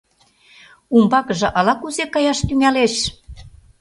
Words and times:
Умбакыже 0.95 1.47
ала-кузе 1.57 2.05
каяш 2.13 2.39
тӱҥалеш. 2.47 2.93